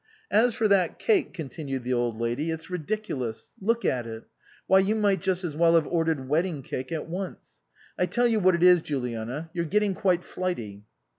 [0.47, 3.51] "As for that cake," continued the Old Lady," it's ridiculous.
[3.61, 4.23] Look at it.
[4.65, 7.61] Why, you might just as well have ordered wedding cake at once.
[7.99, 10.85] I tell you what it is, Juliana, you're getting quite flighty."